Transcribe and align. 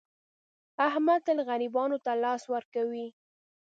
احمد 0.87 1.19
تل 1.27 1.37
غریبانو 1.49 1.97
ته 2.05 2.11
لاس 2.23 2.41
ور 2.51 2.63
کوي. 2.73 3.07